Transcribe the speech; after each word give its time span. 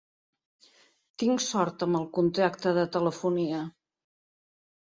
Tinc 1.23 1.43
sort 1.47 1.85
amb 1.87 1.99
el 2.01 2.09
contracte 2.17 2.75
de 2.81 2.89
telefonia. 2.97 3.61